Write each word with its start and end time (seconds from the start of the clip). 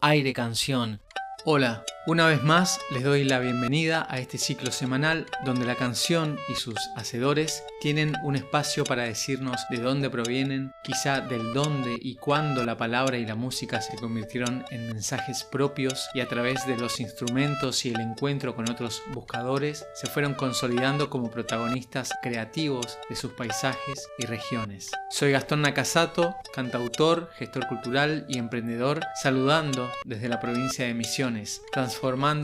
Aire 0.00 0.32
Canción. 0.32 1.00
Hola, 1.44 1.84
una 2.06 2.26
vez 2.26 2.42
más 2.42 2.80
les 2.90 3.02
doy 3.02 3.24
la 3.24 3.38
bienvenida 3.38 4.06
a 4.08 4.18
este 4.18 4.38
ciclo 4.38 4.70
semanal 4.70 5.26
donde 5.44 5.66
la 5.66 5.74
canción 5.74 6.38
y 6.48 6.54
sus 6.54 6.76
hacedores 6.96 7.62
tienen 7.80 8.14
un 8.22 8.36
espacio 8.36 8.84
para 8.84 9.02
decirnos 9.02 9.60
de 9.68 9.78
dónde 9.78 10.08
provienen, 10.08 10.72
quizá 10.82 11.20
del 11.20 11.52
dónde 11.52 11.98
y 12.00 12.16
cuándo 12.16 12.64
la 12.64 12.76
palabra 12.76 13.18
y 13.18 13.26
la 13.26 13.34
música 13.34 13.82
se 13.82 13.96
convirtieron 13.96 14.64
en 14.70 14.88
mensajes 14.88 15.44
propios 15.44 16.08
y 16.14 16.20
a 16.20 16.28
través 16.28 16.66
de 16.66 16.76
los 16.76 17.00
instrumentos 17.00 17.84
y 17.84 17.90
el 17.90 18.00
encuentro 18.00 18.54
con 18.54 18.70
otros 18.70 19.02
buscadores 19.12 19.86
se 19.94 20.06
fueron 20.06 20.34
consolidando 20.34 21.10
como 21.10 21.30
protagonistas 21.30 22.10
creativos 22.22 22.98
de 23.10 23.16
sus 23.16 23.32
paisajes 23.32 24.08
y 24.18 24.26
regiones. 24.26 24.90
Soy 25.10 25.32
Gastón 25.32 25.62
Nakasato, 25.62 26.36
cantautor, 26.54 27.30
gestor 27.36 27.66
cultural 27.66 28.24
y 28.28 28.38
emprendedor, 28.38 29.00
saludando 29.22 29.90
desde 30.04 30.28
la 30.28 30.40
provincia 30.40 30.86
de 30.86 30.94
Misiones, 30.94 31.62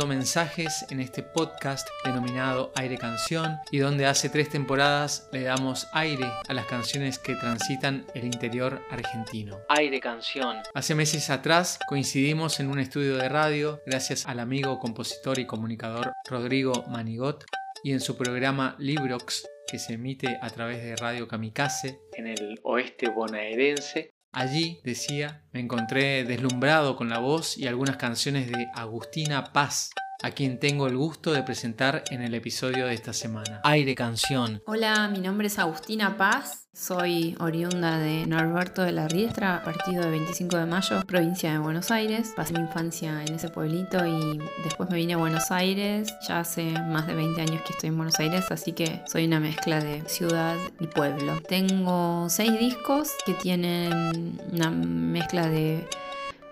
mensajes 0.06 0.84
en 0.90 1.00
este 1.00 1.22
podcast 1.22 1.88
denominado 2.04 2.72
Aire 2.74 2.98
Canción 2.98 3.56
y 3.70 3.78
donde 3.78 4.06
hace 4.06 4.28
tres 4.28 4.48
temporadas 4.48 5.28
le 5.32 5.42
damos 5.42 5.86
aire 5.92 6.26
a 6.48 6.54
las 6.54 6.66
canciones 6.66 7.18
que 7.18 7.36
transitan 7.36 8.04
el 8.14 8.24
interior 8.24 8.82
argentino. 8.90 9.60
Aire 9.68 10.00
Canción. 10.00 10.56
Hace 10.74 10.94
meses 10.94 11.30
atrás 11.30 11.78
coincidimos 11.88 12.58
en 12.58 12.68
un 12.68 12.80
estudio 12.80 13.16
de 13.16 13.28
radio 13.28 13.80
gracias 13.86 14.26
al 14.26 14.40
amigo 14.40 14.78
compositor 14.78 15.38
y 15.38 15.46
comunicador 15.46 16.12
Rodrigo 16.28 16.84
Manigot 16.88 17.44
y 17.84 17.92
en 17.92 18.00
su 18.00 18.16
programa 18.16 18.74
Librox 18.78 19.46
que 19.66 19.78
se 19.78 19.94
emite 19.94 20.38
a 20.42 20.50
través 20.50 20.82
de 20.82 20.96
Radio 20.96 21.28
Kamikaze 21.28 22.00
en 22.12 22.26
el 22.26 22.60
oeste 22.64 23.08
bonaerense 23.08 24.13
Allí, 24.34 24.80
decía, 24.82 25.42
me 25.52 25.60
encontré 25.60 26.24
deslumbrado 26.24 26.96
con 26.96 27.08
la 27.08 27.20
voz 27.20 27.56
y 27.56 27.68
algunas 27.68 27.96
canciones 27.96 28.50
de 28.50 28.66
Agustina 28.74 29.52
Paz, 29.52 29.90
a 30.24 30.30
quien 30.30 30.58
tengo 30.58 30.86
el 30.86 30.96
gusto 30.96 31.34
de 31.34 31.42
presentar 31.42 32.02
en 32.10 32.22
el 32.22 32.34
episodio 32.34 32.86
de 32.86 32.94
esta 32.94 33.12
semana. 33.12 33.60
Aire 33.62 33.94
Canción. 33.94 34.62
Hola, 34.64 35.06
mi 35.08 35.18
nombre 35.18 35.48
es 35.48 35.58
Agustina 35.58 36.16
Paz. 36.16 36.66
Soy 36.72 37.36
oriunda 37.40 37.98
de 37.98 38.26
Norberto 38.26 38.82
de 38.82 38.92
la 38.92 39.06
Riestra, 39.06 39.62
partido 39.62 40.02
de 40.02 40.10
25 40.10 40.56
de 40.56 40.64
mayo, 40.64 41.02
provincia 41.06 41.52
de 41.52 41.58
Buenos 41.58 41.90
Aires. 41.90 42.32
Pasé 42.34 42.54
mi 42.54 42.60
infancia 42.60 43.22
en 43.22 43.34
ese 43.34 43.50
pueblito 43.50 44.04
y 44.06 44.40
después 44.64 44.88
me 44.88 44.96
vine 44.96 45.12
a 45.12 45.18
Buenos 45.18 45.50
Aires. 45.50 46.14
Ya 46.26 46.40
hace 46.40 46.72
más 46.72 47.06
de 47.06 47.14
20 47.14 47.42
años 47.42 47.60
que 47.60 47.74
estoy 47.74 47.90
en 47.90 47.96
Buenos 47.98 48.18
Aires, 48.18 48.46
así 48.50 48.72
que 48.72 49.02
soy 49.06 49.26
una 49.26 49.40
mezcla 49.40 49.78
de 49.78 50.08
ciudad 50.08 50.56
y 50.80 50.86
pueblo. 50.86 51.38
Tengo 51.46 52.30
seis 52.30 52.58
discos 52.58 53.12
que 53.26 53.34
tienen 53.34 54.40
una 54.50 54.70
mezcla 54.70 55.50
de 55.50 55.86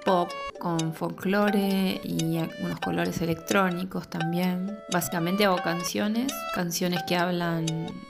pop 0.05 0.31
con 0.59 0.95
folclore 0.95 2.01
y 2.05 2.39
algunos 2.39 2.79
colores 2.81 3.21
electrónicos 3.21 4.09
también. 4.09 4.79
Básicamente 4.93 5.45
hago 5.45 5.57
canciones, 5.57 6.33
canciones 6.55 7.03
que 7.09 7.17
hablan 7.17 7.67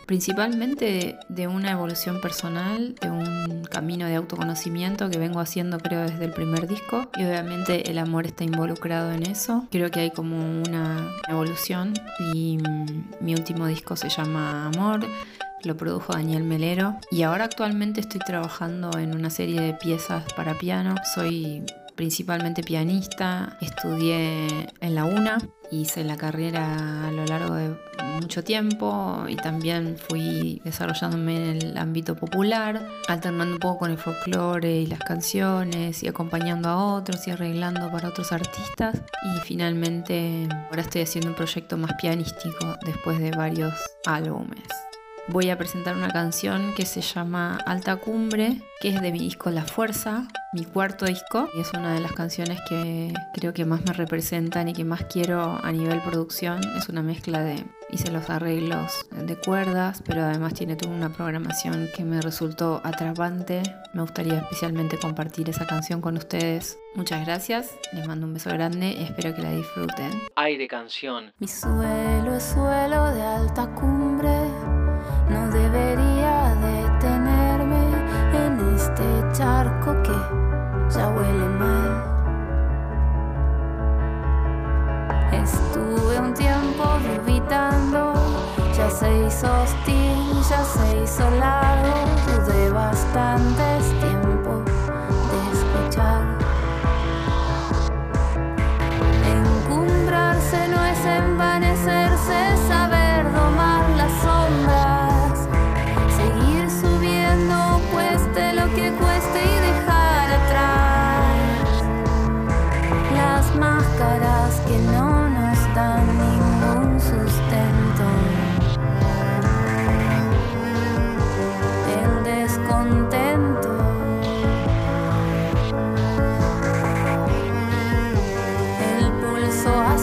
principalmente 0.07 1.19
de 1.29 1.49
una 1.49 1.71
evolución 1.71 2.21
personal, 2.21 2.95
de 3.01 3.11
un 3.11 3.65
camino 3.65 4.07
de 4.07 4.17
autoconocimiento 4.17 5.09
que 5.09 5.19
vengo 5.19 5.41
haciendo 5.41 5.79
creo 5.79 6.03
desde 6.03 6.27
el 6.27 6.33
primer 6.33 6.67
disco 6.67 7.09
y 7.17 7.25
obviamente 7.25 7.91
el 7.91 7.97
amor 7.97 8.27
está 8.27 8.45
involucrado 8.45 9.13
en 9.13 9.23
eso. 9.23 9.67
Creo 9.71 9.91
que 9.91 10.01
hay 10.01 10.11
como 10.11 10.37
una 10.37 11.11
evolución 11.29 11.95
y 12.35 12.59
mi 13.21 13.35
último 13.35 13.67
disco 13.67 13.97
se 13.97 14.11
llama 14.11 14.67
Amor 14.67 15.07
lo 15.65 15.77
produjo 15.77 16.13
Daniel 16.13 16.43
Melero 16.43 16.97
y 17.11 17.23
ahora 17.23 17.45
actualmente 17.45 18.01
estoy 18.01 18.21
trabajando 18.21 18.99
en 18.99 19.15
una 19.15 19.31
serie 19.31 19.61
de 19.61 19.75
piezas 19.75 20.25
para 20.35 20.59
piano. 20.59 20.95
Soy 21.15 21.65
principalmente 21.95 22.63
pianista, 22.63 23.57
estudié 23.61 24.69
en 24.81 24.95
la 24.95 25.05
UNA, 25.05 25.39
hice 25.71 26.05
la 26.05 26.17
carrera 26.17 27.09
a 27.09 27.13
lo 27.13 27.25
largo 27.25 27.55
de 27.55 27.77
mucho 28.21 28.45
tiempo 28.45 29.25
y 29.29 29.37
también 29.37 29.97
fui 29.97 30.61
desarrollándome 30.65 31.51
en 31.51 31.63
el 31.63 31.79
ámbito 31.79 32.15
popular, 32.15 32.87
alternando 33.09 33.55
un 33.55 33.61
poco 33.61 33.79
con 33.81 33.91
el 33.91 33.99
folclore 33.99 34.81
y 34.81 34.87
las 34.87 35.01
canciones 35.01 36.03
y 36.03 36.09
acompañando 36.09 36.69
a 36.69 36.95
otros 36.95 37.27
y 37.27 37.31
arreglando 37.31 37.91
para 37.91 38.09
otros 38.09 38.33
artistas. 38.33 39.03
Y 39.23 39.41
finalmente 39.41 40.49
ahora 40.69 40.83
estoy 40.83 41.03
haciendo 41.03 41.31
un 41.31 41.37
proyecto 41.37 41.77
más 41.77 41.93
pianístico 42.01 42.77
después 42.85 43.19
de 43.19 43.31
varios 43.31 43.75
álbumes 44.05 44.92
voy 45.29 45.51
a 45.51 45.59
presentar 45.59 45.97
una 45.97 46.11
canción 46.11 46.75
que 46.75 46.85
se 46.85 47.01
llama 47.01 47.59
Alta 47.67 47.97
Cumbre, 47.97 48.61
que 48.81 48.89
es 48.89 49.01
de 49.01 49.13
mi 49.13 49.21
disco 49.21 49.51
La 49.51 49.63
Fuerza, 49.63 50.27
mi 50.53 50.65
cuarto 50.65 51.07
disco, 51.07 51.49
y 51.55 51.61
es 51.61 51.73
una 51.73 51.95
de 51.95 52.01
las 52.01 52.13
canciones 52.13 52.59
que 52.69 53.13
creo 53.33 53.53
que 53.53 53.65
más 53.65 53.85
me 53.85 53.93
representan 53.93 54.69
y 54.69 54.73
que 54.73 54.85
más 54.85 55.05
quiero 55.05 55.59
a 55.63 55.73
nivel 55.73 56.01
producción. 56.01 56.61
Es 56.77 56.89
una 56.89 57.03
mezcla 57.03 57.41
de, 57.43 57.65
hice 57.91 58.11
los 58.11 58.29
arreglos 58.31 59.07
de 59.11 59.37
cuerdas, 59.37 60.03
pero 60.05 60.23
además 60.23 60.55
tiene 60.55 60.77
toda 60.77 60.95
una 60.95 61.11
programación 61.11 61.89
que 61.95 62.05
me 62.05 62.21
resultó 62.21 62.81
atrapante. 62.83 63.63
Me 63.95 64.03
gustaría 64.03 64.39
especialmente 64.39 64.99
compartir 64.99 65.49
esa 65.49 65.67
canción 65.67 66.01
con 66.01 66.17
ustedes. 66.17 66.79
Muchas 66.95 67.25
gracias, 67.25 67.71
les 67.93 68.07
mando 68.07 68.27
un 68.27 68.35
beso 68.35 68.51
grande 68.51 68.93
y 68.99 69.05
espero 69.05 69.35
que 69.35 69.43
la 69.43 69.53
disfruten. 69.53 70.11
Aire 70.35 70.67
canción. 70.67 71.33
Mi 71.39 71.49
suelo 71.49 72.35
es 72.37 72.43
suelo 72.43 73.15
de 73.15 73.23
alta 73.23 73.67
cumbre 73.75 74.52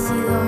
perdiendo 0.10 0.39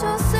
멈췄어 0.00 0.39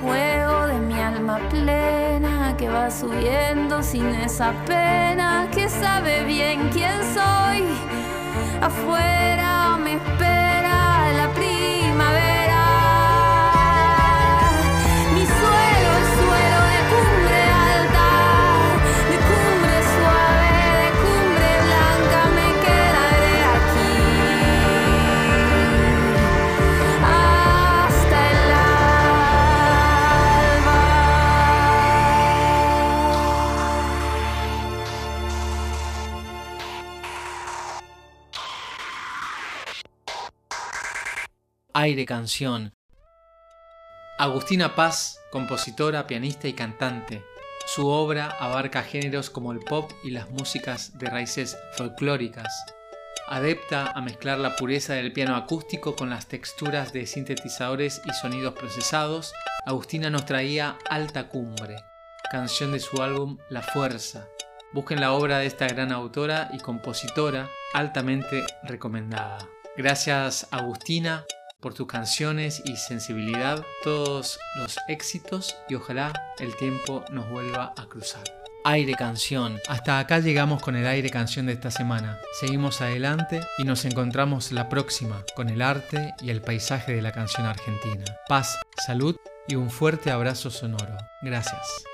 fuego 0.00 0.66
de 0.66 0.78
mi 0.78 0.98
alma 1.00 1.38
plena 1.50 2.54
que 2.56 2.68
va 2.68 2.90
subiendo 2.90 3.82
sin 3.82 4.06
esa 4.06 4.52
pena 4.66 5.48
que 5.52 5.68
sabe 5.68 6.24
bien 6.24 6.70
quién 6.72 6.98
soy. 7.14 7.64
Afuera 8.60 9.76
me 9.82 9.94
espera 9.94 10.41
Aire 41.74 42.04
Canción. 42.04 42.74
Agustina 44.18 44.74
Paz, 44.74 45.18
compositora, 45.30 46.06
pianista 46.06 46.46
y 46.46 46.52
cantante. 46.52 47.24
Su 47.66 47.88
obra 47.88 48.36
abarca 48.38 48.82
géneros 48.82 49.30
como 49.30 49.52
el 49.52 49.60
pop 49.60 49.90
y 50.04 50.10
las 50.10 50.28
músicas 50.30 50.98
de 50.98 51.08
raíces 51.08 51.56
folclóricas. 51.72 52.52
Adepta 53.26 53.90
a 53.90 54.02
mezclar 54.02 54.38
la 54.38 54.54
pureza 54.56 54.92
del 54.92 55.14
piano 55.14 55.34
acústico 55.34 55.96
con 55.96 56.10
las 56.10 56.26
texturas 56.26 56.92
de 56.92 57.06
sintetizadores 57.06 58.02
y 58.04 58.12
sonidos 58.12 58.52
procesados, 58.52 59.32
Agustina 59.64 60.10
nos 60.10 60.26
traía 60.26 60.76
Alta 60.90 61.28
Cumbre, 61.28 61.76
canción 62.30 62.72
de 62.72 62.80
su 62.80 63.00
álbum 63.00 63.38
La 63.48 63.62
Fuerza. 63.62 64.28
Busquen 64.74 65.00
la 65.00 65.12
obra 65.12 65.38
de 65.38 65.46
esta 65.46 65.68
gran 65.68 65.90
autora 65.90 66.50
y 66.52 66.58
compositora 66.58 67.48
altamente 67.72 68.44
recomendada. 68.64 69.38
Gracias 69.74 70.48
Agustina 70.50 71.24
por 71.62 71.72
tus 71.72 71.86
canciones 71.86 72.60
y 72.66 72.76
sensibilidad, 72.76 73.64
todos 73.82 74.38
los 74.56 74.76
éxitos 74.88 75.56
y 75.68 75.76
ojalá 75.76 76.12
el 76.38 76.54
tiempo 76.56 77.04
nos 77.10 77.30
vuelva 77.30 77.72
a 77.76 77.86
cruzar. 77.86 78.24
Aire 78.64 78.94
Canción. 78.94 79.58
Hasta 79.68 79.98
acá 79.98 80.18
llegamos 80.18 80.62
con 80.62 80.76
el 80.76 80.86
Aire 80.86 81.10
Canción 81.10 81.46
de 81.46 81.52
esta 81.52 81.70
semana. 81.70 82.18
Seguimos 82.38 82.80
adelante 82.80 83.40
y 83.58 83.64
nos 83.64 83.84
encontramos 83.84 84.52
la 84.52 84.68
próxima 84.68 85.24
con 85.34 85.48
el 85.48 85.62
arte 85.62 86.14
y 86.20 86.30
el 86.30 86.42
paisaje 86.42 86.92
de 86.94 87.02
la 87.02 87.12
canción 87.12 87.46
argentina. 87.46 88.04
Paz, 88.28 88.58
salud 88.86 89.16
y 89.48 89.56
un 89.56 89.70
fuerte 89.70 90.10
abrazo 90.10 90.50
sonoro. 90.50 90.96
Gracias. 91.22 91.91